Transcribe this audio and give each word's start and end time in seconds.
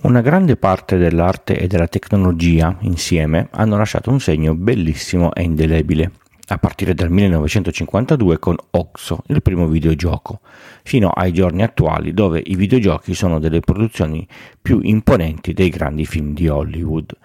Una 0.00 0.20
grande 0.20 0.56
parte 0.56 0.96
dell'arte 0.96 1.58
e 1.58 1.66
della 1.66 1.88
tecnologia 1.88 2.76
insieme 2.82 3.48
hanno 3.50 3.76
lasciato 3.76 4.10
un 4.10 4.20
segno 4.20 4.54
bellissimo 4.54 5.34
e 5.34 5.42
indelebile, 5.42 6.12
a 6.46 6.58
partire 6.58 6.94
dal 6.94 7.10
1952 7.10 8.38
con 8.38 8.56
Oxo, 8.70 9.24
il 9.26 9.42
primo 9.42 9.66
videogioco, 9.66 10.38
fino 10.84 11.08
ai 11.08 11.32
giorni 11.32 11.64
attuali 11.64 12.14
dove 12.14 12.40
i 12.46 12.54
videogiochi 12.54 13.12
sono 13.12 13.40
delle 13.40 13.58
produzioni 13.58 14.24
più 14.62 14.78
imponenti 14.80 15.52
dei 15.52 15.68
grandi 15.68 16.06
film 16.06 16.32
di 16.32 16.46
Hollywood. 16.46 17.16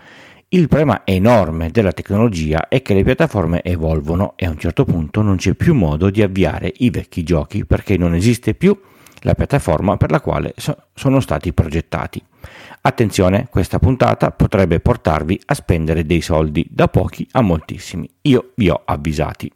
Il 0.50 0.68
problema 0.68 1.02
enorme 1.04 1.70
della 1.70 1.92
tecnologia 1.92 2.70
è 2.70 2.82
che 2.82 2.96
le 2.96 3.04
piattaforme 3.04 3.62
evolvono 3.62 4.34
e 4.36 4.48
a 4.48 4.50
un 4.50 4.58
certo 4.58 4.84
punto 4.84 5.21
non 5.21 5.36
c'è 5.36 5.54
più 5.54 5.76
modo 5.76 6.10
di 6.10 6.24
avviare 6.24 6.74
i 6.78 6.90
vecchi 6.90 7.21
giochi 7.21 7.66
perché 7.66 7.98
non 7.98 8.16
esiste 8.16 8.55
più 8.55 8.76
la 9.20 9.36
piattaforma 9.36 9.96
per 9.96 10.10
la 10.10 10.21
quale 10.21 10.54
so- 10.58 10.86
sono 10.96 11.20
stati 11.20 11.54
progettati. 11.54 12.21
Attenzione, 12.82 13.48
questa 13.50 13.80
puntata 13.80 14.31
potrebbe 14.31 14.80
portarvi 14.80 15.41
a 15.45 15.54
spendere 15.54 16.05
dei 16.05 16.22
soldi 16.22 16.66
da 16.70 16.88
pochi 16.88 17.27
a 17.31 17.41
moltissimi. 17.41 18.09
Io 18.23 18.52
vi 18.55 18.70
ho 18.70 18.81
avvisati. 18.84 19.52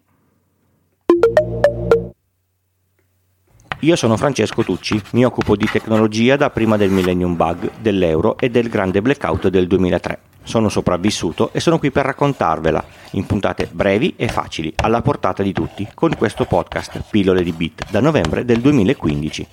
Io 3.82 3.96
sono 3.96 4.18
Francesco 4.18 4.64
Tucci, 4.64 5.00
mi 5.12 5.24
occupo 5.24 5.56
di 5.56 5.68
tecnologia 5.72 6.36
da 6.36 6.50
prima 6.50 6.78
del 6.78 6.90
Millennium 6.90 7.36
Bug, 7.36 7.74
dell'euro 7.80 8.36
e 8.40 8.50
del 8.50 8.70
grande 8.70 9.04
blackout 9.04 9.50
del 9.50 9.68
2003. 9.68 10.20
Sono 10.42 10.68
sopravvissuto 10.68 11.52
e 11.54 11.60
sono 11.60 11.78
qui 11.78 11.92
per 11.92 12.06
raccontarvela 12.06 12.84
in 13.12 13.26
puntate 13.28 13.70
brevi 13.72 14.16
e 14.16 14.30
facili, 14.30 14.74
alla 14.78 15.04
portata 15.04 15.44
di 15.44 15.54
tutti, 15.54 15.88
con 15.94 16.16
questo 16.18 16.46
podcast 16.46 17.04
Pillole 17.12 17.44
di 17.44 17.52
Bit 17.52 17.92
da 17.92 18.00
novembre 18.00 18.46
del 18.46 18.62
2015. 18.62 19.48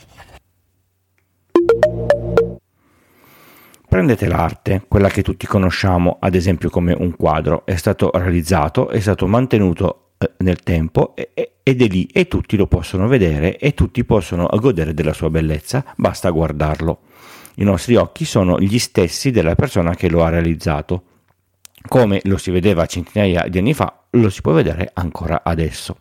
Prendete 3.95 4.27
l'arte, 4.27 4.83
quella 4.89 5.09
che 5.09 5.23
tutti 5.23 5.47
conosciamo, 5.47 6.17
ad 6.19 6.35
esempio 6.35 6.69
come 6.69 6.97
un 6.99 7.15
quadro, 7.15 7.65
è 7.65 7.77
stato 7.77 8.11
realizzato, 8.13 8.89
è 8.89 8.99
stato 8.99 9.29
mantenuto 9.29 10.15
eh, 10.19 10.33
nel 10.39 10.65
tempo 10.65 11.15
ed 11.15 11.81
è 11.81 11.87
lì 11.87 12.05
e 12.07 12.27
tutti 12.27 12.57
lo 12.57 12.67
possono 12.67 13.07
vedere 13.07 13.57
e 13.57 13.73
tutti 13.73 14.05
possono 14.05 14.49
godere 14.59 14.95
della 14.95 15.13
sua 15.13 15.31
bellezza, 15.31 15.85
basta 15.95 16.31
guardarlo. 16.31 17.03
I 17.55 17.63
nostri 17.63 17.95
occhi 17.95 18.25
sono 18.25 18.59
gli 18.59 18.81
stessi 18.81 19.31
della 19.31 19.55
persona 19.55 19.95
che 19.95 20.11
lo 20.11 20.25
ha 20.25 20.29
realizzato. 20.29 21.05
Come 21.87 22.19
lo 22.25 22.37
si 22.37 22.51
vedeva 22.51 22.87
centinaia 22.87 23.47
di 23.47 23.59
anni 23.59 23.75
fa, 23.75 24.07
lo 24.11 24.29
si 24.29 24.41
può 24.41 24.51
vedere 24.51 24.91
ancora 24.93 25.43
adesso. 25.45 25.99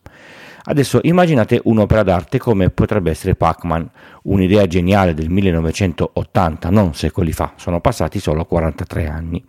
Adesso 0.66 1.02
immaginate 1.03 1.59
un'opera 1.66 2.03
d'arte 2.03 2.38
come 2.38 2.69
potrebbe 2.69 3.11
essere 3.11 3.36
Pac-Man, 3.36 3.89
un'idea 4.23 4.66
geniale 4.66 5.14
del 5.14 5.30
1980, 5.30 6.69
non 6.69 6.94
secoli 6.94 7.33
fa, 7.33 7.52
sono 7.58 7.81
passati 7.81 8.17
solo 8.19 8.45
43 8.45 9.08
anni. 9.08 9.44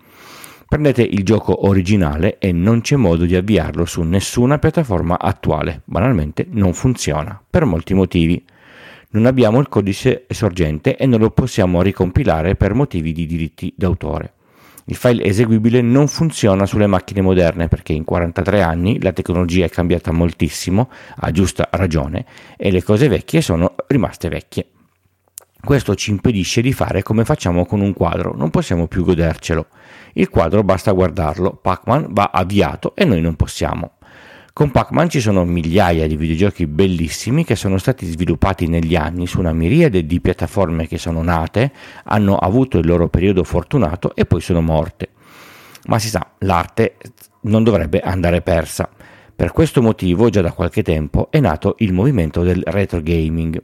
Prendete 0.67 1.03
il 1.03 1.23
gioco 1.23 1.69
originale 1.69 2.39
e 2.39 2.51
non 2.51 2.81
c'è 2.81 2.97
modo 2.97 3.27
di 3.27 3.37
avviarlo 3.37 3.85
su 3.85 4.03
nessuna 4.03 4.59
piattaforma 4.59 5.17
attuale, 5.21 5.83
banalmente 5.85 6.49
non 6.51 6.73
funziona, 6.73 7.41
per 7.49 7.65
molti 7.65 7.95
motivi. 7.95 8.45
Non 9.11 9.27
abbiamo 9.27 9.61
il 9.61 9.69
codice 9.69 10.25
sorgente 10.31 10.97
e 10.97 11.07
non 11.07 11.21
lo 11.21 11.31
possiamo 11.31 11.81
ricompilare 11.81 12.57
per 12.57 12.75
motivi 12.75 13.13
di 13.13 13.25
diritti 13.25 13.73
d'autore. 13.77 14.33
Il 14.87 14.97
file 14.97 15.25
eseguibile 15.25 15.81
non 15.81 16.09
funziona 16.09 16.67
sulle 16.67 16.87
macchine 16.87 17.23
moderne 17.23 17.69
perché 17.69 17.95
in 17.95 18.05
43 18.05 18.61
anni 18.61 19.01
la 19.01 19.13
tecnologia 19.13 19.65
è 19.65 19.71
cambiata 19.71 20.13
moltissimo, 20.13 20.91
a 21.17 21.31
giusta 21.31 21.69
ragione, 21.73 22.27
e 22.59 22.71
le 22.71 22.83
cose 22.83 23.09
vecchie 23.09 23.41
sono 23.41 23.75
rimaste 23.87 24.29
vecchie. 24.29 24.67
Questo 25.65 25.95
ci 25.95 26.11
impedisce 26.11 26.61
di 26.61 26.75
fare 26.75 27.03
come 27.03 27.25
facciamo 27.25 27.65
con 27.65 27.81
un 27.81 27.95
quadro, 27.95 28.35
non 28.37 28.51
possiamo 28.51 28.87
più 28.87 29.03
godercelo. 29.03 29.69
Il 30.13 30.29
quadro 30.29 30.63
basta 30.63 30.93
guardarlo, 30.93 31.55
Pac-Man 31.55 32.09
va 32.11 32.31
avviato 32.31 32.95
e 32.95 33.07
noi 33.07 33.23
non 33.23 33.37
possiamo. 33.37 33.93
Con 34.55 34.71
Pac-Man 34.71 35.09
ci 35.09 35.19
sono 35.19 35.45
migliaia 35.45 36.07
di 36.07 36.17
videogiochi 36.17 36.69
bellissimi 36.69 37.45
che 37.45 37.57
sono 37.57 37.77
stati 37.77 38.07
sviluppati 38.07 38.69
negli 38.69 38.95
anni 38.95 39.27
su 39.27 39.41
una 39.41 39.53
miriade 39.53 40.07
di 40.07 40.21
piattaforme 40.21 40.87
che 40.87 40.97
sono 40.97 41.25
nate, 41.25 41.73
hanno 42.05 42.37
avuto 42.37 42.79
il 42.79 42.87
loro 42.87 43.09
periodo 43.09 43.43
fortunato 43.43 44.15
e 44.15 44.27
poi 44.27 44.41
sono 44.41 44.61
morte. 44.61 45.09
Ma 45.87 45.99
si 45.99 46.09
sa, 46.09 46.35
l'arte 46.39 46.99
non 47.41 47.65
dovrebbe 47.65 47.99
andare 47.99 48.43
persa. 48.43 48.89
Per 49.35 49.51
questo 49.51 49.83
motivo, 49.83 50.31
già 50.31 50.41
da 50.41 50.53
qualche 50.53 50.85
tempo, 50.85 51.33
è 51.33 51.41
nato 51.41 51.75
il 51.79 51.93
movimento 51.93 52.45
del 52.45 52.63
retro 52.65 53.01
gaming. 53.03 53.61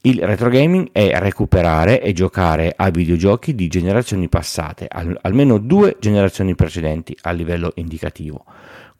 Il 0.00 0.20
retro 0.20 0.48
gaming 0.48 0.88
è 0.90 1.16
recuperare 1.16 2.02
e 2.02 2.12
giocare 2.12 2.74
a 2.76 2.90
videogiochi 2.90 3.54
di 3.54 3.68
generazioni 3.68 4.28
passate, 4.28 4.88
al- 4.90 5.16
almeno 5.22 5.58
due 5.58 5.96
generazioni 6.00 6.56
precedenti 6.56 7.16
a 7.20 7.30
livello 7.30 7.70
indicativo 7.76 8.44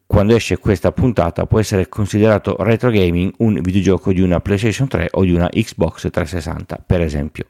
quando 0.06 0.34
esce 0.34 0.58
questa 0.58 0.92
puntata 0.92 1.46
può 1.46 1.58
essere 1.58 1.88
considerato 1.88 2.56
retro 2.60 2.90
gaming 2.90 3.32
un 3.38 3.58
videogioco 3.60 4.12
di 4.12 4.20
una 4.20 4.40
PlayStation 4.40 4.86
3 4.86 5.08
o 5.12 5.24
di 5.24 5.32
una 5.32 5.48
Xbox 5.48 6.08
360, 6.10 6.84
per 6.86 7.00
esempio. 7.00 7.46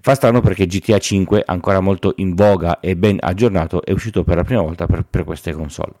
Fa 0.00 0.14
strano 0.14 0.40
perché 0.40 0.66
GTA 0.66 0.98
5, 0.98 1.42
ancora 1.44 1.80
molto 1.80 2.14
in 2.16 2.34
voga 2.34 2.80
e 2.80 2.96
ben 2.96 3.18
aggiornato, 3.20 3.84
è 3.84 3.92
uscito 3.92 4.24
per 4.24 4.36
la 4.36 4.44
prima 4.44 4.62
volta 4.62 4.86
per, 4.86 5.04
per 5.08 5.24
queste 5.24 5.52
console. 5.52 5.92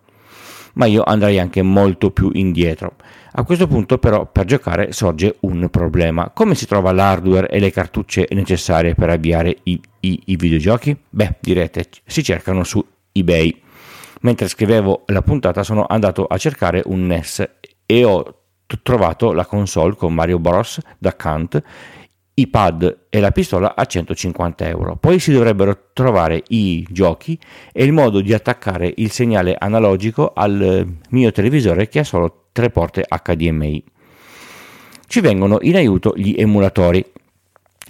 Ma 0.74 0.86
io 0.86 1.02
andrei 1.02 1.38
anche 1.38 1.62
molto 1.62 2.12
più 2.12 2.30
indietro. 2.32 2.94
A 3.32 3.42
questo 3.42 3.66
punto 3.66 3.98
però 3.98 4.26
per 4.26 4.44
giocare 4.44 4.92
sorge 4.92 5.36
un 5.40 5.68
problema. 5.68 6.30
Come 6.30 6.54
si 6.54 6.66
trova 6.66 6.92
l'hardware 6.92 7.48
e 7.48 7.58
le 7.58 7.72
cartucce 7.72 8.28
necessarie 8.30 8.94
per 8.94 9.10
avviare 9.10 9.56
i, 9.64 9.80
i, 10.00 10.22
i 10.26 10.36
videogiochi? 10.36 10.96
Beh, 11.10 11.36
direte, 11.40 11.88
si 12.06 12.22
cercano 12.22 12.62
su 12.64 12.84
eBay 13.12 13.62
mentre 14.20 14.48
scrivevo 14.48 15.04
la 15.06 15.22
puntata 15.22 15.62
sono 15.62 15.86
andato 15.88 16.26
a 16.26 16.36
cercare 16.36 16.82
un 16.86 17.06
NES 17.06 17.48
e 17.86 18.04
ho 18.04 18.34
trovato 18.82 19.32
la 19.32 19.46
console 19.46 19.94
con 19.94 20.14
Mario 20.14 20.38
Bros. 20.38 20.80
da 20.98 21.14
Kant, 21.16 21.62
i 22.34 22.46
pad 22.46 23.06
e 23.10 23.20
la 23.20 23.32
pistola 23.32 23.74
a 23.74 23.84
150 23.84 24.68
euro. 24.68 24.96
Poi 24.96 25.18
si 25.18 25.32
dovrebbero 25.32 25.90
trovare 25.92 26.42
i 26.48 26.86
giochi 26.90 27.38
e 27.72 27.84
il 27.84 27.92
modo 27.92 28.20
di 28.20 28.32
attaccare 28.32 28.92
il 28.96 29.10
segnale 29.10 29.56
analogico 29.58 30.32
al 30.34 30.86
mio 31.10 31.32
televisore 31.32 31.88
che 31.88 31.98
ha 31.98 32.04
solo 32.04 32.46
tre 32.52 32.70
porte 32.70 33.04
HDMI. 33.06 33.84
Ci 35.06 35.20
vengono 35.20 35.58
in 35.62 35.74
aiuto 35.74 36.14
gli 36.16 36.34
emulatori. 36.38 37.04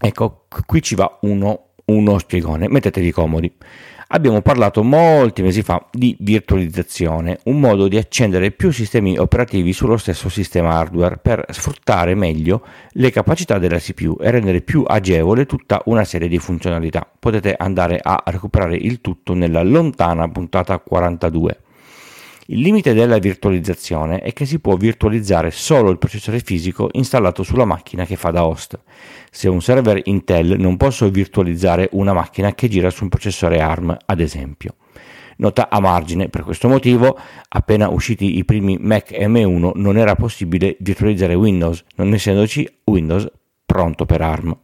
Ecco, 0.00 0.46
qui 0.66 0.82
ci 0.82 0.94
va 0.94 1.18
uno, 1.22 1.72
uno 1.84 2.18
spiegone, 2.18 2.68
mettetevi 2.68 3.12
comodi. 3.12 3.52
Abbiamo 4.12 4.42
parlato 4.42 4.82
molti 4.82 5.40
mesi 5.40 5.62
fa 5.62 5.86
di 5.92 6.16
virtualizzazione, 6.18 7.38
un 7.44 7.60
modo 7.60 7.86
di 7.86 7.96
accendere 7.96 8.50
più 8.50 8.72
sistemi 8.72 9.16
operativi 9.16 9.72
sullo 9.72 9.96
stesso 9.96 10.28
sistema 10.28 10.70
hardware 10.70 11.18
per 11.18 11.44
sfruttare 11.50 12.16
meglio 12.16 12.66
le 12.94 13.12
capacità 13.12 13.58
della 13.58 13.78
CPU 13.78 14.16
e 14.20 14.32
rendere 14.32 14.62
più 14.62 14.82
agevole 14.84 15.46
tutta 15.46 15.80
una 15.84 16.02
serie 16.02 16.26
di 16.26 16.38
funzionalità. 16.38 17.08
Potete 17.20 17.54
andare 17.56 18.00
a 18.02 18.20
recuperare 18.26 18.74
il 18.74 19.00
tutto 19.00 19.32
nella 19.34 19.62
lontana 19.62 20.28
puntata 20.28 20.76
42. 20.80 21.60
Il 22.52 22.62
limite 22.62 22.94
della 22.94 23.18
virtualizzazione 23.18 24.22
è 24.22 24.32
che 24.32 24.44
si 24.44 24.58
può 24.58 24.74
virtualizzare 24.74 25.52
solo 25.52 25.88
il 25.90 25.98
processore 25.98 26.40
fisico 26.40 26.88
installato 26.94 27.44
sulla 27.44 27.64
macchina 27.64 28.04
che 28.04 28.16
fa 28.16 28.32
da 28.32 28.44
host. 28.44 28.76
Se 29.30 29.48
un 29.48 29.62
server 29.62 30.00
Intel 30.06 30.58
non 30.58 30.76
posso 30.76 31.08
virtualizzare 31.10 31.88
una 31.92 32.12
macchina 32.12 32.52
che 32.52 32.66
gira 32.66 32.90
su 32.90 33.04
un 33.04 33.08
processore 33.08 33.60
ARM, 33.60 33.96
ad 34.04 34.18
esempio. 34.18 34.74
Nota 35.36 35.68
a 35.70 35.78
margine, 35.78 36.28
per 36.28 36.42
questo 36.42 36.66
motivo, 36.66 37.16
appena 37.50 37.88
usciti 37.88 38.36
i 38.38 38.44
primi 38.44 38.78
Mac 38.80 39.12
M1 39.12 39.70
non 39.76 39.96
era 39.96 40.16
possibile 40.16 40.76
virtualizzare 40.80 41.34
Windows, 41.34 41.84
non 41.94 42.12
essendoci 42.12 42.68
Windows 42.86 43.30
pronto 43.64 44.06
per 44.06 44.22
ARM. 44.22 44.58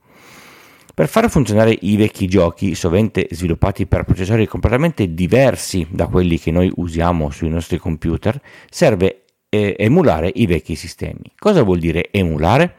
Per 0.97 1.09
far 1.09 1.29
funzionare 1.29 1.77
i 1.83 1.95
vecchi 1.99 2.27
giochi, 2.27 2.75
sovente 2.75 3.29
sviluppati 3.31 3.87
per 3.87 4.05
processori 4.05 4.47
completamente 4.47 5.13
diversi 5.13 5.87
da 5.91 6.07
quelli 6.07 6.39
che 6.39 6.51
noi 6.51 6.73
usiamo 6.77 7.29
sui 7.29 7.51
nostri 7.51 7.77
computer, 7.77 8.41
serve 8.71 9.25
eh, 9.51 9.77
emulare 9.79 10.33
i 10.35 10.47
vecchi 10.47 10.75
sistemi. 10.75 11.35
Cosa 11.39 11.63
vuol 11.65 11.81
dire 11.81 12.09
emulare? 12.11 12.77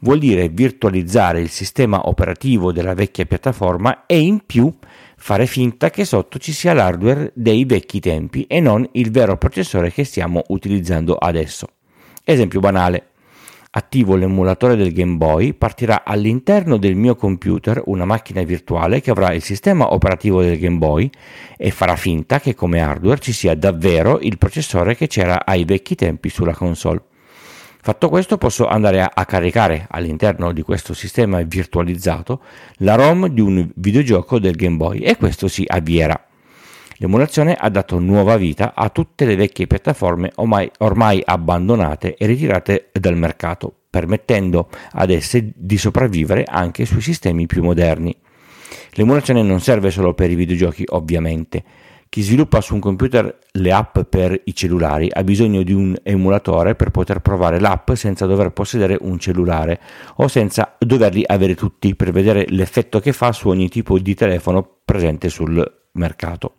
Vuol 0.00 0.18
dire 0.18 0.48
virtualizzare 0.48 1.40
il 1.40 1.48
sistema 1.48 2.08
operativo 2.08 2.72
della 2.72 2.94
vecchia 2.94 3.24
piattaforma 3.24 4.04
e 4.06 4.18
in 4.18 4.40
più 4.44 4.74
fare 5.16 5.46
finta 5.46 5.90
che 5.90 6.04
sotto 6.04 6.40
ci 6.40 6.50
sia 6.50 6.72
l'hardware 6.72 7.30
dei 7.34 7.64
vecchi 7.66 8.00
tempi 8.00 8.46
e 8.48 8.58
non 8.58 8.84
il 8.94 9.12
vero 9.12 9.36
processore 9.36 9.92
che 9.92 10.02
stiamo 10.02 10.42
utilizzando 10.48 11.14
adesso. 11.14 11.68
Esempio 12.24 12.58
banale, 12.58 13.10
attivo 13.76 14.14
l'emulatore 14.14 14.76
del 14.76 14.92
Game 14.92 15.16
Boy, 15.16 15.52
partirà 15.52 16.04
all'interno 16.04 16.76
del 16.76 16.94
mio 16.94 17.16
computer 17.16 17.82
una 17.86 18.04
macchina 18.04 18.42
virtuale 18.42 19.00
che 19.00 19.10
avrà 19.10 19.32
il 19.32 19.42
sistema 19.42 19.92
operativo 19.92 20.42
del 20.42 20.58
Game 20.58 20.78
Boy 20.78 21.10
e 21.56 21.70
farà 21.70 21.96
finta 21.96 22.38
che 22.38 22.54
come 22.54 22.80
hardware 22.80 23.20
ci 23.20 23.32
sia 23.32 23.54
davvero 23.56 24.20
il 24.20 24.38
processore 24.38 24.94
che 24.94 25.08
c'era 25.08 25.44
ai 25.44 25.64
vecchi 25.64 25.94
tempi 25.96 26.28
sulla 26.28 26.54
console. 26.54 27.02
Fatto 27.80 28.08
questo 28.08 28.38
posso 28.38 28.66
andare 28.66 29.02
a, 29.02 29.10
a, 29.12 29.26
caricare 29.26 29.86
all'interno 29.90 30.52
di 30.52 30.62
questo 30.62 30.94
sistema 30.94 31.42
virtualizzato 31.42 32.40
la 32.78 32.94
ROM 32.94 33.28
di 33.28 33.40
un 33.40 33.68
videogioco 33.74 34.38
del 34.38 34.54
Game 34.54 34.76
Boy 34.76 35.00
e 35.00 35.16
questo 35.16 35.48
si 35.48 35.64
avvierà. 35.66 36.28
L'emulazione 36.98 37.54
ha 37.54 37.68
dato 37.70 37.98
nuova 37.98 38.36
vita 38.36 38.72
a 38.74 38.88
tutte 38.88 39.24
le 39.24 39.34
vecchie 39.34 39.66
piattaforme 39.66 40.30
ormai, 40.36 40.70
ormai 40.78 41.20
abbandonate 41.24 42.16
e 42.16 42.26
ritirate 42.26 42.90
dal 42.92 43.16
mercato, 43.16 43.72
permettendo 43.90 44.68
ad 44.92 45.10
esse 45.10 45.52
di 45.56 45.76
sopravvivere 45.76 46.44
anche 46.44 46.84
sui 46.84 47.00
sistemi 47.00 47.46
più 47.46 47.64
moderni. 47.64 48.16
L'emulazione 48.92 49.42
non 49.42 49.60
serve 49.60 49.90
solo 49.90 50.14
per 50.14 50.30
i 50.30 50.36
videogiochi, 50.36 50.84
ovviamente. 50.90 51.64
Chi 52.08 52.22
sviluppa 52.22 52.60
su 52.60 52.74
un 52.74 52.80
computer 52.80 53.40
le 53.50 53.72
app 53.72 53.98
per 54.08 54.40
i 54.44 54.54
cellulari 54.54 55.08
ha 55.12 55.24
bisogno 55.24 55.64
di 55.64 55.72
un 55.72 55.96
emulatore 56.00 56.76
per 56.76 56.90
poter 56.90 57.18
provare 57.18 57.58
l'app 57.58 57.90
senza 57.94 58.24
dover 58.26 58.52
possedere 58.52 58.96
un 59.00 59.18
cellulare 59.18 59.80
o 60.16 60.28
senza 60.28 60.76
doverli 60.78 61.24
avere 61.26 61.56
tutti 61.56 61.96
per 61.96 62.12
vedere 62.12 62.46
l'effetto 62.50 63.00
che 63.00 63.12
fa 63.12 63.32
su 63.32 63.48
ogni 63.48 63.68
tipo 63.68 63.98
di 63.98 64.14
telefono 64.14 64.76
presente 64.84 65.28
sul 65.28 65.60
mercato. 65.94 66.54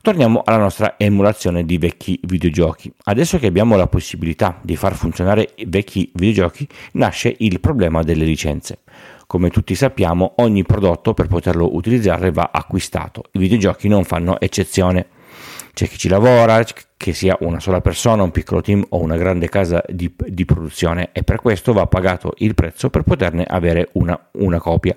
Torniamo 0.00 0.42
alla 0.44 0.58
nostra 0.58 0.94
emulazione 0.96 1.64
di 1.64 1.76
vecchi 1.76 2.20
videogiochi. 2.22 2.92
Adesso 3.04 3.38
che 3.38 3.46
abbiamo 3.46 3.76
la 3.76 3.88
possibilità 3.88 4.58
di 4.62 4.76
far 4.76 4.94
funzionare 4.94 5.54
vecchi 5.66 6.10
videogiochi, 6.14 6.68
nasce 6.92 7.34
il 7.38 7.58
problema 7.58 8.02
delle 8.02 8.24
licenze. 8.24 8.78
Come 9.26 9.50
tutti 9.50 9.74
sappiamo, 9.74 10.34
ogni 10.36 10.62
prodotto 10.62 11.14
per 11.14 11.26
poterlo 11.26 11.74
utilizzare 11.74 12.30
va 12.30 12.50
acquistato. 12.52 13.24
I 13.32 13.38
videogiochi 13.40 13.88
non 13.88 14.04
fanno 14.04 14.38
eccezione. 14.40 15.08
C'è 15.74 15.88
chi 15.88 15.98
ci 15.98 16.08
lavora, 16.08 16.64
che 16.96 17.12
sia 17.12 17.36
una 17.40 17.60
sola 17.60 17.80
persona, 17.80 18.22
un 18.22 18.30
piccolo 18.30 18.60
team 18.60 18.84
o 18.90 19.00
una 19.00 19.16
grande 19.16 19.48
casa 19.48 19.82
di, 19.88 20.12
di 20.28 20.44
produzione 20.44 21.10
e 21.12 21.24
per 21.24 21.40
questo 21.40 21.72
va 21.72 21.86
pagato 21.86 22.34
il 22.38 22.54
prezzo 22.54 22.88
per 22.88 23.02
poterne 23.02 23.44
avere 23.44 23.88
una, 23.92 24.18
una 24.32 24.58
copia. 24.58 24.96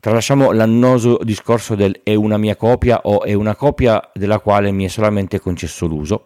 Tralasciamo 0.00 0.50
l'annoso 0.52 1.18
discorso 1.22 1.74
del 1.74 2.00
è 2.02 2.14
una 2.14 2.38
mia 2.38 2.56
copia 2.56 3.00
o 3.02 3.22
è 3.22 3.34
una 3.34 3.54
copia 3.54 4.10
della 4.14 4.38
quale 4.38 4.72
mi 4.72 4.86
è 4.86 4.88
solamente 4.88 5.38
concesso 5.40 5.86
l'uso. 5.86 6.24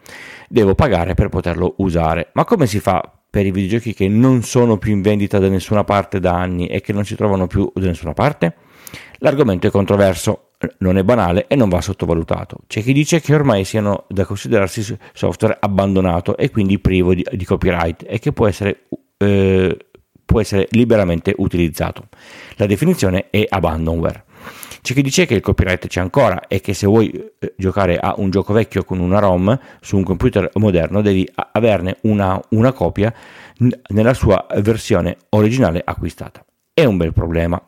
Devo 0.49 0.77
pagare 0.77 1.15
per 1.15 1.29
poterlo 1.29 1.75
usare. 1.79 2.31
Ma 2.35 2.45
come 2.45 2.69
si 2.69 2.79
fa 2.79 3.03
per 3.29 3.45
i 3.45 3.51
videogiochi 3.51 3.93
che 3.93 4.07
non 4.07 4.45
sono 4.45 4.79
più 4.79 4.93
in 4.93 5.03
vendita 5.03 5.41
da 5.41 5.49
nessuna 5.49 5.83
parte 5.83 6.21
da 6.21 6.35
anni 6.35 6.69
e 6.69 6.81
che 6.81 6.93
non 6.93 7.05
si 7.05 7.17
trovano 7.17 7.49
più 7.49 7.69
da 7.75 7.87
nessuna 7.87 8.13
parte? 8.13 8.55
L'argomento 9.19 9.67
è 9.67 9.71
controverso, 9.71 10.51
non 10.79 10.97
è 10.97 11.03
banale 11.03 11.49
e 11.49 11.57
non 11.57 11.69
va 11.69 11.81
sottovalutato. 11.81 12.59
C'è 12.69 12.81
chi 12.81 12.93
dice 12.93 13.21
che 13.21 13.35
ormai 13.35 13.65
siano 13.65 14.05
da 14.09 14.25
considerarsi 14.25 14.97
software 15.13 15.57
abbandonato 15.59 16.37
e 16.37 16.49
quindi 16.51 16.79
privo 16.79 17.13
di, 17.13 17.27
di 17.29 17.45
copyright 17.45 18.05
e 18.07 18.21
che 18.21 18.33
può 18.33 18.47
essere, 18.47 18.85
eh, 19.17 19.77
può 20.25 20.41
essere 20.41 20.67
liberamente 20.71 21.35
utilizzato. 21.37 22.09
La 22.57 22.67
definizione 22.67 23.31
è 23.31 23.45
abandonware. 23.49 24.25
C'è 24.85 24.93
chi 24.93 25.01
dice 25.01 25.25
che 25.25 25.35
il 25.35 25.41
copyright 25.41 25.87
c'è 25.87 26.01
ancora 26.01 26.47
e 26.47 26.61
che 26.61 26.75
se 26.75 26.87
vuoi 26.87 27.11
eh, 27.11 27.55
giocare 27.57 27.97
a 27.97 28.15
un 28.19 28.29
gioco 28.29 28.53
vecchio 28.53 28.85
con 28.85 29.01
una 29.01 29.19
ROM 29.19 29.59
su 29.81 29.97
un 29.97 30.03
computer 30.03 30.51
moderno 30.57 31.01
devi 31.01 31.27
averne 31.53 31.97
una, 32.03 32.39
una 32.51 32.73
copia 32.73 33.11
nella 33.89 34.13
sua 34.13 34.47
versione 34.61 35.17
originale 35.31 35.81
acquistata. 35.83 36.45
È 36.75 36.85
un 36.85 36.99
bel 36.99 37.15
problema. 37.15 37.59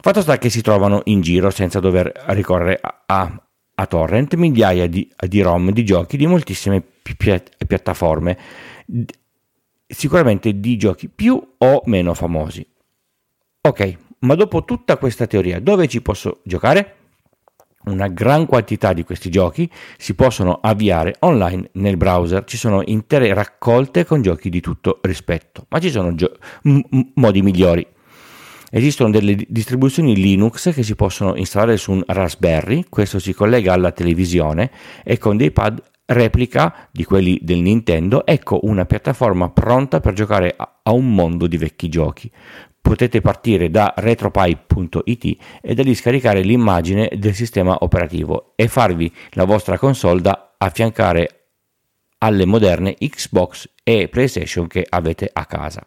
Fatto 0.00 0.22
sta 0.22 0.38
che 0.38 0.48
si 0.48 0.62
trovano 0.62 1.02
in 1.04 1.20
giro 1.20 1.50
senza 1.50 1.78
dover 1.78 2.10
ricorrere 2.28 2.78
a, 2.80 3.02
a, 3.04 3.42
a 3.74 3.86
torrent 3.86 4.34
migliaia 4.34 4.86
di, 4.86 5.06
di, 5.28 5.42
ROM 5.42 5.72
di 5.72 5.84
giochi 5.84 6.16
di 6.16 6.26
moltissime 6.26 6.80
pi- 6.80 7.42
piattaforme, 7.66 8.38
sicuramente 9.90 10.60
di 10.60 10.76
giochi 10.76 11.08
più 11.08 11.40
o 11.58 11.82
meno 11.84 12.14
famosi. 12.14 12.66
Ok, 13.62 13.96
ma 14.20 14.34
dopo 14.34 14.64
tutta 14.64 14.96
questa 14.96 15.26
teoria, 15.26 15.60
dove 15.60 15.88
ci 15.88 16.00
posso 16.00 16.40
giocare? 16.44 16.96
Una 17.82 18.08
gran 18.08 18.44
quantità 18.44 18.92
di 18.92 19.04
questi 19.04 19.30
giochi 19.30 19.70
si 19.96 20.14
possono 20.14 20.58
avviare 20.60 21.16
online 21.20 21.70
nel 21.74 21.96
browser, 21.96 22.44
ci 22.44 22.58
sono 22.58 22.82
intere 22.84 23.32
raccolte 23.32 24.04
con 24.04 24.20
giochi 24.20 24.50
di 24.50 24.60
tutto 24.60 24.98
rispetto, 25.02 25.64
ma 25.70 25.78
ci 25.78 25.90
sono 25.90 26.14
gio- 26.14 26.36
m- 26.64 27.10
modi 27.14 27.40
migliori. 27.40 27.86
Esistono 28.70 29.10
delle 29.10 29.34
distribuzioni 29.48 30.14
Linux 30.14 30.72
che 30.72 30.82
si 30.82 30.94
possono 30.94 31.34
installare 31.36 31.76
su 31.76 31.92
un 31.92 32.02
Raspberry, 32.06 32.84
questo 32.88 33.18
si 33.18 33.32
collega 33.32 33.72
alla 33.72 33.92
televisione 33.92 34.70
e 35.02 35.18
con 35.18 35.36
dei 35.36 35.50
pad 35.50 35.82
replica 36.10 36.88
di 36.90 37.04
quelli 37.04 37.38
del 37.42 37.58
Nintendo, 37.58 38.24
ecco 38.26 38.60
una 38.62 38.84
piattaforma 38.84 39.50
pronta 39.50 40.00
per 40.00 40.12
giocare 40.12 40.54
a 40.56 40.92
un 40.92 41.14
mondo 41.14 41.46
di 41.46 41.56
vecchi 41.56 41.88
giochi 41.88 42.30
potete 42.80 43.20
partire 43.20 43.70
da 43.70 43.92
retropie.it 43.96 45.36
e 45.60 45.74
da 45.74 45.82
lì 45.82 45.94
scaricare 45.94 46.40
l'immagine 46.40 47.10
del 47.16 47.34
sistema 47.34 47.76
operativo 47.80 48.52
e 48.56 48.68
farvi 48.68 49.12
la 49.32 49.44
vostra 49.44 49.78
console 49.78 50.20
da 50.20 50.54
affiancare 50.56 51.50
alle 52.18 52.46
moderne 52.46 52.96
Xbox 52.98 53.68
e 53.82 54.08
PlayStation 54.08 54.66
che 54.66 54.84
avete 54.88 55.28
a 55.32 55.46
casa. 55.46 55.86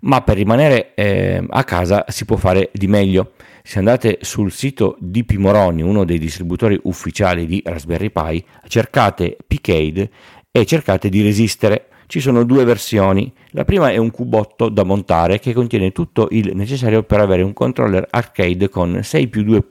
Ma 0.00 0.22
per 0.22 0.36
rimanere 0.36 0.94
eh, 0.94 1.44
a 1.46 1.64
casa 1.64 2.04
si 2.08 2.24
può 2.24 2.36
fare 2.36 2.70
di 2.72 2.86
meglio. 2.86 3.32
Se 3.62 3.78
andate 3.78 4.18
sul 4.22 4.50
sito 4.50 4.96
di 4.98 5.24
Pimoroni, 5.24 5.82
uno 5.82 6.04
dei 6.04 6.18
distributori 6.18 6.78
ufficiali 6.84 7.46
di 7.46 7.62
Raspberry 7.64 8.10
Pi, 8.10 8.44
cercate 8.66 9.36
Picade 9.46 10.10
e 10.50 10.64
cercate 10.64 11.08
di 11.08 11.22
resistere 11.22 11.88
ci 12.10 12.18
sono 12.18 12.42
due 12.42 12.64
versioni. 12.64 13.32
La 13.50 13.64
prima 13.64 13.90
è 13.90 13.96
un 13.96 14.10
cubotto 14.10 14.68
da 14.68 14.82
montare 14.82 15.38
che 15.38 15.52
contiene 15.52 15.92
tutto 15.92 16.26
il 16.32 16.56
necessario 16.56 17.04
per 17.04 17.20
avere 17.20 17.42
un 17.42 17.52
controller 17.52 18.04
arcade 18.10 18.68
con 18.68 19.00
6 19.02 19.28
più 19.28 19.44
2 19.44 19.64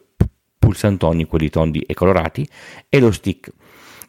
pulsantoni, 0.58 1.26
quelli 1.26 1.50
tondi 1.50 1.82
e 1.82 1.94
colorati, 1.94 2.48
e 2.88 3.00
lo 3.00 3.12
stick 3.12 3.52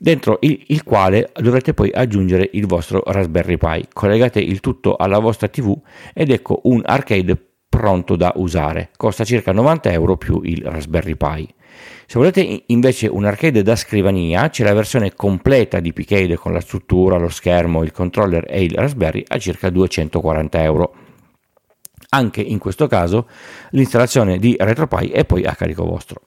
dentro 0.02 0.38
il, 0.40 0.64
il, 0.68 0.82
quale 0.82 1.30
dovrete 1.34 1.74
poi 1.74 1.90
aggiungere 1.92 2.48
il 2.54 2.66
vostro 2.66 3.02
Raspberry 3.04 3.58
Pi. 3.58 3.86
Collegate 3.92 4.40
il 4.40 4.60
tutto 4.60 4.96
alla 4.96 5.18
vostra 5.18 5.48
TV 5.48 5.78
ed 6.14 6.30
ecco 6.30 6.60
un 6.64 6.80
arcade 6.82 7.36
pronto 7.68 8.16
da 8.16 8.32
usare. 8.36 8.88
Costa 8.96 9.24
circa 9.24 9.52
90 9.52 9.92
euro 9.92 10.16
più 10.16 10.40
il 10.42 10.62
Raspberry 10.64 11.16
Pi. 11.16 11.54
Se 12.06 12.18
volete 12.18 12.64
invece 12.66 13.08
un 13.08 13.26
arcade 13.26 13.62
da 13.62 13.76
scrivania, 13.76 14.48
c'è 14.48 14.64
la 14.64 14.72
versione 14.72 15.14
completa 15.14 15.80
di 15.80 15.92
Picade 15.92 16.36
con 16.36 16.52
la 16.52 16.60
struttura, 16.60 17.18
lo 17.18 17.28
schermo, 17.28 17.84
il 17.84 17.92
controller 17.92 18.46
e 18.48 18.64
il 18.64 18.74
Raspberry 18.74 19.22
a 19.28 19.38
circa 19.38 19.68
240 19.68 20.62
euro. 20.62 20.94
Anche 22.08 22.40
in 22.40 22.58
questo 22.58 22.86
caso 22.88 23.28
l'installazione 23.70 24.38
di 24.38 24.56
RetroPie 24.58 25.12
è 25.12 25.24
poi 25.26 25.44
a 25.44 25.54
carico 25.54 25.84
vostro. 25.84 26.22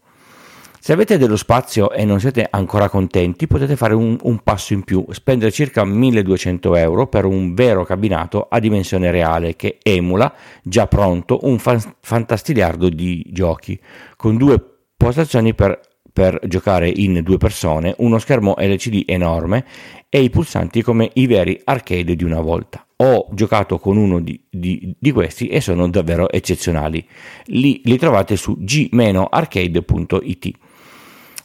Se 0.86 0.92
avete 0.92 1.18
dello 1.18 1.38
spazio 1.38 1.92
e 1.92 2.04
non 2.04 2.20
siete 2.20 2.46
ancora 2.50 2.90
contenti, 2.90 3.48
potete 3.48 3.78
fare 3.78 3.94
un, 3.94 4.18
un, 4.24 4.40
passo 4.40 4.74
in 4.74 4.84
più, 4.84 5.06
spendere 5.12 5.50
circa 5.50 5.86
1200 5.86 6.76
euro 6.76 7.08
per 7.08 7.24
un 7.24 7.54
vero 7.54 7.86
cabinato 7.86 8.48
a 8.50 8.60
dimensione 8.60 9.10
reale 9.10 9.56
che 9.56 9.78
emula, 9.82 10.34
già 10.62 10.88
pronto, 10.88 11.40
un 11.44 11.58
fan- 11.58 11.96
fantastiliardo 12.02 12.90
di 12.90 13.26
giochi, 13.30 13.80
con 14.18 14.36
due 14.36 14.62
postazioni 14.98 15.54
per, 15.54 15.80
per 16.12 16.42
giocare 16.48 16.90
in 16.94 17.22
due 17.24 17.38
persone, 17.38 17.96
uno 18.00 18.20
schermo 18.20 18.56
LCD 18.58 19.04
enorme 19.06 19.64
e 20.10 20.22
i 20.22 20.30
pulsanti 20.30 20.82
come 20.82 21.12
i 21.14 21.28
veri 21.28 21.62
arcade 21.64 22.14
di 22.14 22.26
una 22.26 22.42
volta. 22.42 22.86
Ho 22.98 23.30
giocato 23.32 23.80
con 23.80 23.96
uno 23.96 24.20
di, 24.20 24.38
di, 24.50 24.94
di 25.00 25.12
questi 25.14 25.48
e 25.48 25.62
sono 25.62 25.90
davvero 25.90 26.30
eccezionali. 26.30 27.08
Li, 27.46 27.80
li 27.86 27.98
trovate 27.98 28.36
su 28.36 28.58
g-arcade.it 28.60 29.32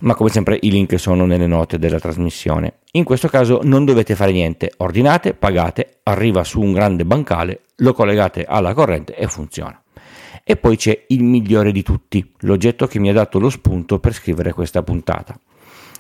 ma 0.01 0.15
come 0.15 0.31
sempre 0.31 0.59
i 0.61 0.71
link 0.71 0.99
sono 0.99 1.27
nelle 1.27 1.47
note 1.47 1.79
della 1.79 1.99
trasmissione. 1.99 2.79
In 2.93 3.05
questo 3.05 3.29
caso 3.29 3.61
non 3.63 3.85
dovete 3.85 4.15
fare 4.15 4.33
niente, 4.33 4.73
ordinate, 4.79 5.35
pagate, 5.35 5.99
arriva 6.05 6.45
su 6.45 6.61
un 6.61 6.73
grande 6.73 7.05
bancale, 7.05 7.63
lo 7.77 7.93
collegate 7.93 8.45
alla 8.45 8.75
corrente 8.75 9.15
e 9.17 9.27
funziona. 9.27 9.81
E 10.45 10.57
poi 10.57 10.77
c'è 10.77 11.05
il 11.09 11.23
migliore 11.23 11.73
di 11.73 11.83
tutti, 11.83 12.33
l'oggetto 12.41 12.87
che 12.87 12.99
mi 12.99 13.11
ha 13.11 13.13
dato 13.13 13.39
lo 13.39 13.51
spunto 13.51 13.99
per 13.99 14.15
scrivere 14.15 14.53
questa 14.53 14.83
puntata. 14.83 15.39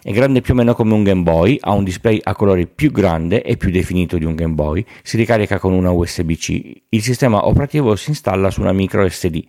È 0.00 0.12
grande 0.12 0.40
più 0.40 0.55
o 0.55 0.57
meno 0.57 0.75
come 0.75 0.95
un 0.95 1.02
Game 1.02 1.23
Boy, 1.23 1.59
ha 1.61 1.73
un 1.73 1.83
display 1.83 2.21
a 2.23 2.35
colori 2.35 2.69
più 2.69 2.93
grande 2.93 3.43
e 3.43 3.57
più 3.57 3.71
definito 3.71 4.17
di 4.17 4.25
un 4.25 4.37
Game 4.37 4.55
Boy, 4.55 4.85
si 5.02 5.17
ricarica 5.17 5.59
con 5.59 5.73
una 5.73 5.90
USB-C, 5.90 6.83
il 6.90 7.02
sistema 7.02 7.47
operativo 7.47 7.97
si 7.97 8.11
installa 8.11 8.50
su 8.50 8.61
una 8.61 8.73
micro 8.73 9.07
SD. 9.07 9.45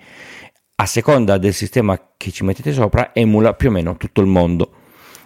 A 0.82 0.86
seconda 0.86 1.38
del 1.38 1.54
sistema 1.54 2.00
che 2.16 2.32
ci 2.32 2.46
mettete 2.46 2.72
sopra, 2.72 3.14
emula 3.14 3.54
più 3.54 3.68
o 3.68 3.72
meno 3.72 3.98
tutto 3.98 4.22
il 4.22 4.28
mondo. 4.28 4.72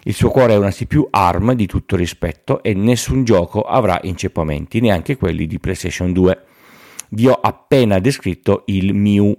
Il 0.02 0.12
suo 0.12 0.28
cuore 0.30 0.54
è 0.54 0.56
una 0.56 0.72
CPU 0.72 1.06
ARM 1.08 1.52
di 1.54 1.66
tutto 1.66 1.94
rispetto 1.94 2.60
e 2.60 2.74
nessun 2.74 3.22
gioco 3.22 3.62
avrà 3.62 4.00
inceppamenti, 4.02 4.80
neanche 4.80 5.16
quelli 5.16 5.46
di 5.46 5.60
PlayStation 5.60 6.12
2. 6.12 6.42
Vi 7.10 7.28
ho 7.28 7.38
appena 7.40 8.00
descritto 8.00 8.64
il 8.66 8.94
MIU 8.94 9.36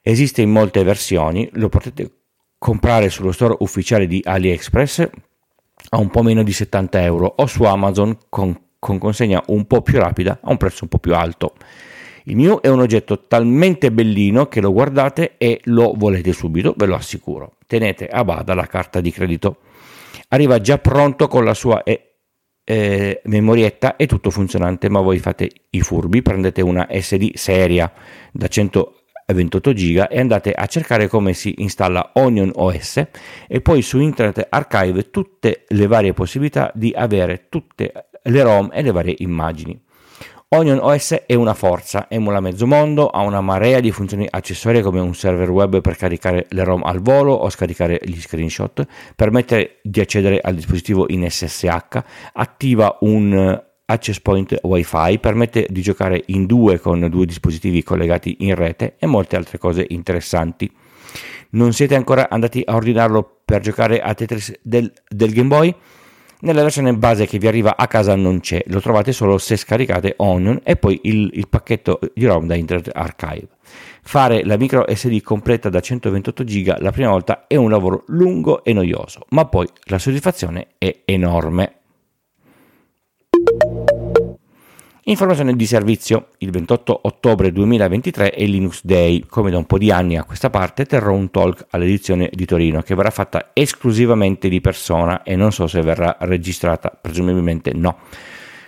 Esiste 0.00 0.40
in 0.40 0.50
molte 0.50 0.82
versioni, 0.82 1.46
lo 1.52 1.68
potete 1.68 2.10
comprare 2.56 3.10
sullo 3.10 3.32
store 3.32 3.56
ufficiale 3.58 4.06
di 4.06 4.22
AliExpress 4.24 5.10
a 5.90 5.98
un 5.98 6.08
po' 6.08 6.22
meno 6.22 6.42
di 6.42 6.52
70 6.52 7.02
euro 7.02 7.34
o 7.36 7.46
su 7.46 7.64
Amazon 7.64 8.16
con 8.30 8.68
con 8.80 8.98
consegna 8.98 9.42
un 9.48 9.66
po' 9.66 9.82
più 9.82 9.98
rapida 9.98 10.40
a 10.42 10.50
un 10.50 10.56
prezzo 10.56 10.84
un 10.84 10.88
po' 10.88 10.98
più 10.98 11.14
alto. 11.14 11.54
Il 12.24 12.36
mio 12.36 12.60
è 12.60 12.68
un 12.68 12.80
oggetto 12.80 13.26
talmente 13.26 13.90
bellino 13.90 14.46
che 14.46 14.60
lo 14.60 14.72
guardate 14.72 15.34
e 15.38 15.60
lo 15.64 15.94
volete 15.96 16.32
subito, 16.32 16.74
ve 16.76 16.86
lo 16.86 16.94
assicuro. 16.94 17.56
Tenete 17.66 18.08
a 18.08 18.24
bada 18.24 18.54
la 18.54 18.66
carta 18.66 19.00
di 19.00 19.10
credito. 19.10 19.58
Arriva 20.28 20.60
già 20.60 20.78
pronto 20.78 21.28
con 21.28 21.44
la 21.44 21.54
sua 21.54 21.82
eh, 21.82 22.10
eh, 22.70 23.20
memorietta 23.24 23.96
è 23.96 24.06
tutto 24.06 24.30
funzionante, 24.30 24.88
ma 24.88 25.00
voi 25.00 25.18
fate 25.18 25.50
i 25.70 25.80
furbi, 25.80 26.22
prendete 26.22 26.62
una 26.62 26.86
SD 26.88 27.34
seria 27.34 27.90
da 28.30 28.46
128 28.46 29.72
giga 29.72 30.08
e 30.08 30.20
andate 30.20 30.52
a 30.52 30.66
cercare 30.66 31.08
come 31.08 31.32
si 31.32 31.54
installa 31.58 32.12
Onion 32.14 32.52
OS 32.54 33.04
e 33.48 33.60
poi 33.60 33.82
su 33.82 33.98
Internet 33.98 34.46
Archive 34.48 35.10
tutte 35.10 35.64
le 35.66 35.86
varie 35.86 36.12
possibilità 36.12 36.70
di 36.74 36.92
avere 36.94 37.46
tutte 37.48 37.92
le 38.22 38.42
ROM 38.42 38.70
e 38.72 38.82
le 38.82 38.92
varie 38.92 39.14
immagini. 39.18 39.88
Onion 40.52 40.80
OS 40.82 41.26
è 41.26 41.34
una 41.34 41.54
forza, 41.54 42.06
emula 42.08 42.40
mezzo 42.40 42.66
mondo, 42.66 43.06
ha 43.06 43.20
una 43.20 43.40
marea 43.40 43.78
di 43.78 43.92
funzioni 43.92 44.26
accessorie 44.28 44.82
come 44.82 44.98
un 44.98 45.14
server 45.14 45.48
web 45.48 45.80
per 45.80 45.94
caricare 45.96 46.46
le 46.48 46.64
ROM 46.64 46.82
al 46.82 47.00
volo 47.00 47.34
o 47.34 47.48
scaricare 47.50 48.00
gli 48.02 48.20
screenshot, 48.20 48.84
permette 49.14 49.78
di 49.84 50.00
accedere 50.00 50.40
al 50.40 50.56
dispositivo 50.56 51.04
in 51.08 51.24
SSH, 51.30 52.02
attiva 52.32 52.96
un 53.02 53.32
eh, 53.32 53.64
access 53.84 54.18
point 54.18 54.58
wifi, 54.62 55.20
permette 55.20 55.68
di 55.70 55.82
giocare 55.82 56.20
in 56.26 56.46
due 56.46 56.80
con 56.80 57.08
due 57.08 57.26
dispositivi 57.26 57.84
collegati 57.84 58.38
in 58.40 58.56
rete 58.56 58.96
e 58.98 59.06
molte 59.06 59.36
altre 59.36 59.56
cose 59.56 59.86
interessanti. 59.90 60.68
Non 61.50 61.72
siete 61.72 61.94
ancora 61.94 62.28
andati 62.28 62.60
a 62.66 62.74
ordinarlo 62.74 63.42
per 63.44 63.60
giocare 63.60 64.00
a 64.00 64.12
Tetris 64.14 64.58
del, 64.62 64.92
del 65.08 65.32
Game 65.32 65.46
Boy? 65.46 65.72
Nella 66.42 66.62
versione 66.62 66.94
base 66.94 67.26
che 67.26 67.38
vi 67.38 67.46
arriva 67.46 67.76
a 67.76 67.86
casa 67.86 68.14
non 68.14 68.40
c'è, 68.40 68.62
lo 68.68 68.80
trovate 68.80 69.12
solo 69.12 69.36
se 69.36 69.56
scaricate 69.56 70.14
Onion 70.16 70.60
e 70.62 70.76
poi 70.76 70.98
il, 71.02 71.30
il 71.34 71.48
pacchetto 71.48 71.98
di 72.14 72.24
ROM 72.24 72.46
da 72.46 72.54
Internet 72.54 72.90
Archive. 72.94 73.48
Fare 74.02 74.42
la 74.44 74.56
micro 74.56 74.86
SD 74.88 75.20
completa 75.20 75.68
da 75.68 75.80
128 75.80 76.42
GB 76.42 76.78
la 76.78 76.92
prima 76.92 77.10
volta 77.10 77.44
è 77.46 77.56
un 77.56 77.68
lavoro 77.68 78.04
lungo 78.06 78.64
e 78.64 78.72
noioso, 78.72 79.26
ma 79.30 79.44
poi 79.44 79.68
la 79.84 79.98
soddisfazione 79.98 80.68
è 80.78 81.02
enorme. 81.04 81.79
Informazione 85.10 85.56
di 85.56 85.66
servizio. 85.66 86.28
Il 86.38 86.52
28 86.52 87.00
ottobre 87.02 87.50
2023 87.50 88.30
è 88.30 88.44
Linux 88.44 88.82
Day. 88.84 89.24
Come 89.28 89.50
da 89.50 89.56
un 89.56 89.66
po' 89.66 89.76
di 89.76 89.90
anni 89.90 90.16
a 90.16 90.22
questa 90.22 90.50
parte 90.50 90.86
terrò 90.86 91.12
un 91.12 91.32
talk 91.32 91.66
all'edizione 91.70 92.30
di 92.32 92.44
Torino 92.44 92.80
che 92.82 92.94
verrà 92.94 93.10
fatta 93.10 93.50
esclusivamente 93.52 94.48
di 94.48 94.60
persona 94.60 95.24
e 95.24 95.34
non 95.34 95.50
so 95.50 95.66
se 95.66 95.82
verrà 95.82 96.16
registrata, 96.20 96.90
presumibilmente 96.90 97.72
no. 97.74 97.98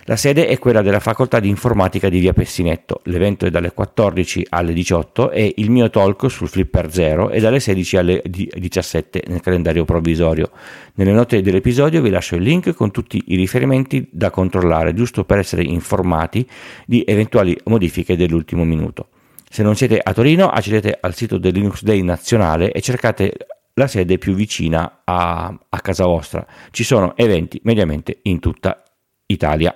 La 0.05 0.17
sede 0.17 0.47
è 0.47 0.59
quella 0.59 0.81
della 0.81 0.99
facoltà 0.99 1.39
di 1.39 1.47
informatica 1.47 2.09
di 2.09 2.19
via 2.19 2.33
Pessinetto. 2.33 2.99
L'evento 3.05 3.45
è 3.45 3.49
dalle 3.49 3.71
14 3.71 4.47
alle 4.49 4.73
18 4.73 5.31
e 5.31 5.53
il 5.57 5.71
mio 5.71 5.89
talk 5.89 6.29
sul 6.29 6.49
Flipper 6.49 6.91
0 6.91 7.29
è 7.29 7.39
dalle 7.39 7.61
16 7.61 7.97
alle 7.97 8.21
17 8.25 9.23
nel 9.27 9.39
calendario 9.39 9.85
provvisorio. 9.85 10.51
Nelle 10.95 11.13
note 11.13 11.41
dell'episodio 11.41 12.01
vi 12.01 12.09
lascio 12.09 12.35
il 12.35 12.41
link 12.41 12.73
con 12.73 12.91
tutti 12.91 13.23
i 13.27 13.37
riferimenti 13.37 14.05
da 14.11 14.29
controllare, 14.29 14.93
giusto 14.93 15.23
per 15.23 15.37
essere 15.37 15.63
informati 15.63 16.45
di 16.85 17.05
eventuali 17.07 17.57
modifiche 17.65 18.17
dell'ultimo 18.17 18.65
minuto. 18.65 19.07
Se 19.49 19.63
non 19.63 19.77
siete 19.77 20.01
a 20.03 20.11
Torino, 20.11 20.49
accedete 20.49 20.97
al 20.99 21.15
sito 21.15 21.37
del 21.37 21.53
Linux 21.53 21.81
Day 21.81 22.01
nazionale 22.01 22.73
e 22.73 22.81
cercate 22.81 23.33
la 23.75 23.87
sede 23.87 24.17
più 24.17 24.33
vicina 24.33 25.01
a, 25.05 25.57
a 25.69 25.79
casa 25.79 26.05
vostra. 26.05 26.45
Ci 26.71 26.83
sono 26.83 27.15
eventi 27.15 27.61
mediamente 27.63 28.19
in 28.23 28.39
tutta 28.39 28.83
Italia. 29.27 29.73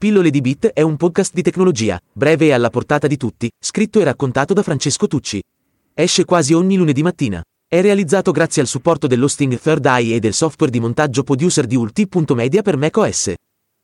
Pillole 0.00 0.30
di 0.30 0.40
Bit 0.40 0.68
è 0.68 0.80
un 0.80 0.96
podcast 0.96 1.34
di 1.34 1.42
tecnologia, 1.42 2.00
breve 2.12 2.46
e 2.46 2.52
alla 2.52 2.70
portata 2.70 3.06
di 3.06 3.18
tutti, 3.18 3.50
scritto 3.58 4.00
e 4.00 4.04
raccontato 4.04 4.54
da 4.54 4.62
Francesco 4.62 5.06
Tucci. 5.06 5.42
Esce 5.92 6.24
quasi 6.24 6.54
ogni 6.54 6.76
lunedì 6.76 7.02
mattina. 7.02 7.42
È 7.68 7.80
realizzato 7.82 8.32
grazie 8.32 8.62
al 8.62 8.68
supporto 8.68 9.06
dell'hosting 9.06 9.58
Third 9.58 9.84
Eye 9.84 10.14
e 10.14 10.18
del 10.18 10.32
software 10.32 10.72
di 10.72 10.80
montaggio 10.80 11.22
producer 11.22 11.66
di 11.66 11.76
ulti.media 11.76 12.62
per 12.62 12.78
macOS. 12.78 13.34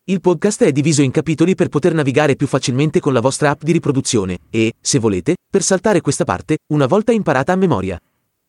Il 0.04 0.20
podcast 0.20 0.64
è 0.64 0.72
diviso 0.72 1.02
in 1.02 1.10
capitoli 1.10 1.54
per 1.54 1.68
poter 1.68 1.92
navigare 1.92 2.34
più 2.34 2.46
facilmente 2.46 2.98
con 2.98 3.12
la 3.12 3.20
vostra 3.20 3.50
app 3.50 3.62
di 3.62 3.72
riproduzione 3.72 4.38
e, 4.48 4.72
se 4.80 4.98
volete, 4.98 5.36
per 5.50 5.62
saltare 5.62 6.00
questa 6.00 6.24
parte, 6.24 6.58
una 6.68 6.86
volta 6.86 7.12
imparata 7.12 7.52
a 7.52 7.56
memoria. 7.56 8.00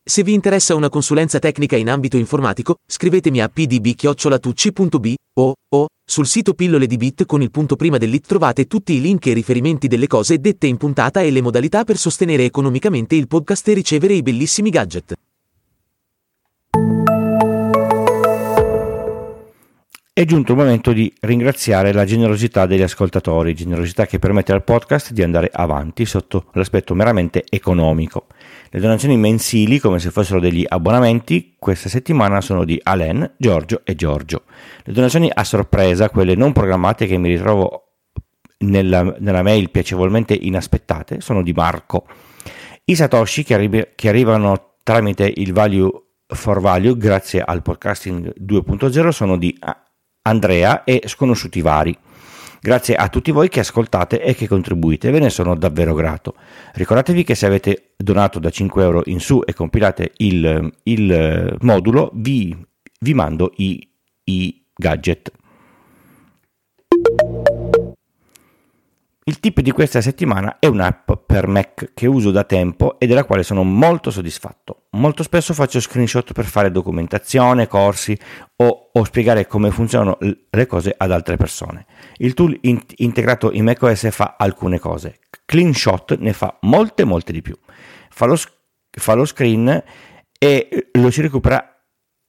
Se 0.08 0.22
vi 0.22 0.32
interessa 0.32 0.74
una 0.74 0.88
consulenza 0.88 1.38
tecnica 1.38 1.76
in 1.76 1.90
ambito 1.90 2.16
informatico, 2.16 2.76
scrivetemi 2.86 3.42
a 3.42 3.50
pdb-tucci.b 3.50 5.14
o, 5.34 5.52
o 5.68 5.86
sul 6.02 6.26
sito 6.26 6.54
Pillole 6.54 6.86
di 6.86 6.96
Bit 6.96 7.26
con 7.26 7.42
il 7.42 7.50
punto 7.50 7.76
prima 7.76 7.98
dell'it 7.98 8.26
trovate 8.26 8.64
tutti 8.66 8.94
i 8.94 9.02
link 9.02 9.26
e 9.26 9.34
riferimenti 9.34 9.86
delle 9.86 10.06
cose 10.06 10.38
dette 10.38 10.66
in 10.66 10.78
puntata 10.78 11.20
e 11.20 11.30
le 11.30 11.42
modalità 11.42 11.84
per 11.84 11.98
sostenere 11.98 12.44
economicamente 12.44 13.16
il 13.16 13.28
podcast 13.28 13.68
e 13.68 13.74
ricevere 13.74 14.14
i 14.14 14.22
bellissimi 14.22 14.70
gadget. 14.70 15.12
È 20.18 20.24
giunto 20.24 20.50
il 20.50 20.58
momento 20.58 20.92
di 20.92 21.12
ringraziare 21.20 21.92
la 21.92 22.04
generosità 22.04 22.66
degli 22.66 22.82
ascoltatori, 22.82 23.54
generosità 23.54 24.04
che 24.06 24.18
permette 24.18 24.52
al 24.52 24.64
podcast 24.64 25.12
di 25.12 25.22
andare 25.22 25.50
avanti 25.52 26.06
sotto 26.06 26.46
l'aspetto 26.54 26.94
meramente 26.94 27.44
economico. 27.48 28.26
Le 28.70 28.80
donazioni 28.80 29.16
mensili, 29.16 29.78
come 29.78 29.98
se 29.98 30.10
fossero 30.10 30.40
degli 30.40 30.64
abbonamenti, 30.66 31.54
questa 31.58 31.88
settimana 31.88 32.40
sono 32.40 32.64
di 32.64 32.78
Alain, 32.82 33.34
Giorgio 33.38 33.80
e 33.84 33.94
Giorgio. 33.94 34.42
Le 34.84 34.92
donazioni 34.92 35.30
a 35.32 35.42
sorpresa, 35.44 36.10
quelle 36.10 36.34
non 36.34 36.52
programmate 36.52 37.06
che 37.06 37.16
mi 37.16 37.28
ritrovo 37.28 37.94
nella, 38.58 39.14
nella 39.18 39.42
mail 39.42 39.70
piacevolmente 39.70 40.34
inaspettate, 40.34 41.20
sono 41.20 41.42
di 41.42 41.52
Marco. 41.52 42.06
I 42.84 42.94
Satoshi 42.94 43.42
che, 43.42 43.54
arri- 43.54 43.88
che 43.94 44.08
arrivano 44.08 44.74
tramite 44.82 45.32
il 45.36 45.52
value 45.52 45.90
for 46.26 46.60
value 46.60 46.96
grazie 46.96 47.42
al 47.42 47.62
podcasting 47.62 48.34
2.0 48.38 49.08
sono 49.08 49.38
di 49.38 49.58
Andrea 50.22 50.84
e 50.84 51.02
sconosciuti 51.06 51.60
vari. 51.62 51.96
Grazie 52.60 52.96
a 52.96 53.08
tutti 53.08 53.30
voi 53.30 53.48
che 53.48 53.60
ascoltate 53.60 54.20
e 54.20 54.34
che 54.34 54.48
contribuite, 54.48 55.10
ve 55.10 55.20
ne 55.20 55.30
sono 55.30 55.54
davvero 55.54 55.94
grato. 55.94 56.34
Ricordatevi 56.74 57.22
che 57.22 57.36
se 57.36 57.46
avete 57.46 57.90
donato 57.96 58.40
da 58.40 58.50
5 58.50 58.82
euro 58.82 59.02
in 59.06 59.20
su 59.20 59.40
e 59.44 59.54
compilate 59.54 60.12
il, 60.16 60.72
il 60.82 61.56
modulo, 61.60 62.10
vi, 62.14 62.56
vi 63.00 63.14
mando 63.14 63.52
i, 63.56 63.88
i 64.24 64.64
gadget. 64.74 65.30
Il 69.28 69.40
tip 69.40 69.60
di 69.60 69.72
questa 69.72 70.00
settimana 70.00 70.56
è 70.58 70.64
un'app 70.64 71.12
per 71.26 71.48
Mac 71.48 71.90
che 71.92 72.06
uso 72.06 72.30
da 72.30 72.44
tempo 72.44 72.98
e 72.98 73.06
della 73.06 73.24
quale 73.24 73.42
sono 73.42 73.62
molto 73.62 74.10
soddisfatto. 74.10 74.86
Molto 74.92 75.22
spesso 75.22 75.52
faccio 75.52 75.80
screenshot 75.80 76.32
per 76.32 76.46
fare 76.46 76.70
documentazione, 76.70 77.68
corsi 77.68 78.18
o, 78.56 78.88
o 78.90 79.04
spiegare 79.04 79.46
come 79.46 79.70
funzionano 79.70 80.16
le 80.18 80.66
cose 80.66 80.94
ad 80.96 81.12
altre 81.12 81.36
persone. 81.36 81.84
Il 82.16 82.32
tool 82.32 82.56
in- 82.62 82.82
integrato 82.96 83.52
in 83.52 83.64
macOS 83.64 84.08
fa 84.12 84.36
alcune 84.38 84.78
cose. 84.78 85.18
CleanShot 85.44 86.16
ne 86.20 86.32
fa 86.32 86.56
molte 86.62 87.04
molte 87.04 87.30
di 87.30 87.42
più. 87.42 87.54
Fa 88.08 88.24
lo, 88.24 88.40
fa 88.88 89.12
lo 89.12 89.26
screen 89.26 89.84
e 90.38 90.88
lo 90.90 91.10
si 91.10 91.20
recupera 91.20 91.77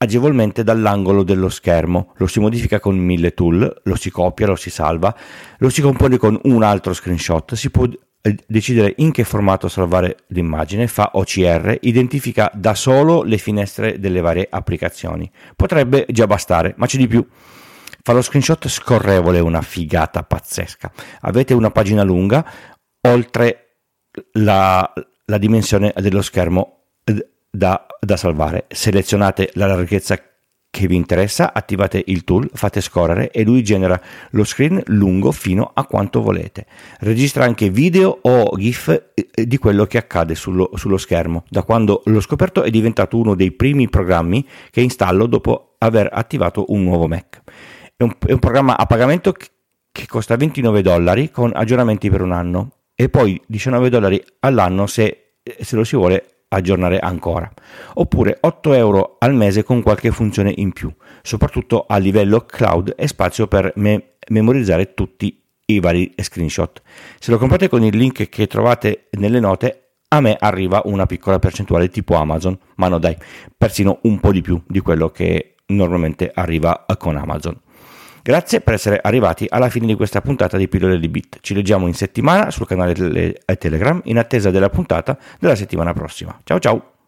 agevolmente 0.02 0.64
dall'angolo 0.64 1.24
dello 1.24 1.50
schermo, 1.50 2.14
lo 2.16 2.28
si 2.28 2.40
modifica 2.40 2.80
con 2.80 2.98
mille 2.98 3.34
tool, 3.34 3.82
lo 3.84 3.96
si 3.96 4.10
copia, 4.10 4.48
lo 4.48 4.56
si 4.56 4.70
salva, 4.70 5.14
lo 5.58 5.70
si 5.70 5.82
compone 5.82 6.18
con 6.18 6.40
un 6.44 6.64
altro 6.64 6.94
screenshot, 6.94 7.54
si 7.56 7.70
può 7.70 7.86
eh, 8.22 8.38
decidere 8.48 8.94
in 8.98 9.12
che 9.12 9.26
formato 9.26 9.68
salvare 9.68 10.20
l'immagine, 10.28 10.88
fa 10.88 11.12
OCR, 11.16 11.80
identifica 11.82 12.50
da 12.54 12.76
solo 12.76 13.24
le 13.24 13.38
finestre 13.38 14.00
delle 14.00 14.22
varie 14.22 14.48
applicazioni. 14.50 15.30
Potrebbe 15.54 16.06
già 16.08 16.28
bastare, 16.28 16.74
ma 16.78 16.86
c'è 16.86 16.98
di 16.98 17.08
più. 17.08 17.26
Fa 18.02 18.14
lo 18.14 18.22
screenshot 18.22 18.70
scorrevole, 18.70 19.42
una 19.42 19.62
figata 19.62 20.24
pazzesca. 20.24 20.92
Avete 21.22 21.54
una 21.54 21.72
pagina 21.72 22.04
lunga, 22.04 22.50
oltre 23.02 23.80
la, 24.34 24.94
la 25.26 25.38
dimensione 25.38 25.94
dello 25.98 26.22
schermo 26.22 26.84
da, 27.50 27.86
da 28.00 28.18
salvare. 28.18 28.66
Selezionate 28.70 29.52
la 29.54 29.68
larghezza 29.68 30.18
che 30.72 30.88
vi 30.88 30.96
interessa, 30.96 31.52
attivate 31.52 32.04
il 32.08 32.24
tool, 32.24 32.50
fate 32.54 32.80
scorrere 32.80 33.32
e 33.32 33.44
lui 33.44 33.64
genera 33.64 34.00
lo 34.32 34.44
screen 34.44 34.82
lungo 34.88 35.32
fino 35.32 35.72
a 35.74 35.86
quanto 35.86 36.22
volete. 36.22 36.68
Registra 37.00 37.44
anche 37.44 37.70
video 37.70 38.20
o 38.22 38.56
GIF 38.56 39.12
eh, 39.14 39.48
di 39.48 39.58
quello 39.58 39.86
che 39.86 39.98
accade 39.98 40.36
sullo, 40.36 40.70
sullo 40.76 40.98
schermo. 40.98 41.44
Da 41.50 41.64
quando 41.64 42.04
l'ho 42.06 42.22
scoperto 42.22 42.62
è 42.62 42.70
diventato 42.70 43.18
uno 43.18 43.34
dei 43.34 43.52
primi 43.52 43.90
programmi 43.90 44.48
che 44.70 44.82
installo 44.82 45.26
dopo 45.26 45.76
aver 45.80 46.08
attivato 46.12 46.66
un 46.68 46.84
nuovo 46.84 47.08
Mac. 47.08 47.42
È 47.96 48.04
un, 48.04 48.16
è 48.26 48.32
un 48.32 48.40
programma 48.40 48.78
a 48.78 48.86
pagamento 48.86 49.32
che 49.32 50.06
costa 50.08 50.36
29 50.36 50.82
dollari 50.84 51.32
con 51.32 51.52
aggiornamenti 51.54 52.10
per 52.12 52.22
un 52.22 52.32
anno 52.32 52.72
e 52.94 53.10
poi 53.10 53.42
19 53.48 53.90
dollari 53.90 54.24
all'anno 54.42 54.86
se, 54.86 55.38
se 55.42 55.76
lo 55.76 55.84
si 55.84 55.96
vuole 55.96 56.39
aggiornare 56.50 57.00
ancora. 57.00 57.50
Oppure 57.96 58.38
8 58.40 58.74
euro 58.74 59.16
al 59.20 59.34
mese 59.34 59.64
con 59.64 59.82
qualche 59.82 60.12
funzione 60.12 60.54
in 60.56 60.74
più, 60.74 60.92
soprattutto 61.22 61.86
a 61.88 61.98
livello 61.98 62.42
cloud 62.42 62.94
e 62.98 63.08
spazio 63.08 63.48
per 63.48 63.72
me- 63.76 64.16
memorizzare 64.30 64.94
tutti 64.94 65.42
i 65.66 65.80
vari 65.80 66.14
screenshot. 66.16 66.82
Se 67.20 67.32
lo 67.32 67.38
comprate 67.38 67.70
con 67.70 67.84
il 67.84 67.96
link 67.96 68.28
che 68.30 68.48
trovate 68.48 69.08
nelle 69.12 69.40
note, 69.40 69.84
a 70.10 70.22
me 70.22 70.36
arriva 70.40 70.82
una 70.86 71.06
piccola 71.06 71.38
percentuale 71.38 71.90
tipo 71.90 72.16
Amazon, 72.16 72.58
ma 72.76 72.88
no 72.88 72.98
dai, 72.98 73.16
persino 73.56 74.00
un 74.04 74.20
po' 74.20 74.32
di 74.32 74.42
più 74.42 74.62
di 74.68 74.80
quello 74.80 75.10
che 75.10 75.56
normalmente 75.68 76.32
arriva 76.34 76.86
con 76.98 77.16
Amazon. 77.16 77.60
Grazie 78.30 78.62
per 78.62 78.76
essere 78.76 79.00
arrivati 79.02 79.48
alla 79.50 79.70
fine 79.70 79.88
di 79.88 79.96
questa 79.96 80.22
puntata 80.22 80.56
di 80.56 80.68
Pillole 80.68 81.00
di 81.00 81.10
Bit. 81.10 81.40
Ci 81.42 81.56
leggiamo 81.56 81.88
in 81.88 81.96
settimana 81.96 82.52
sul 82.52 82.68
canale 82.68 83.42
Telegram 83.58 84.00
in 84.04 84.20
attesa 84.20 84.52
della 84.52 84.70
puntata 84.70 85.18
della 85.40 85.56
settimana 85.56 85.94
prossima. 85.94 86.40
Ciao 86.44 86.60
ciao! 86.60 86.99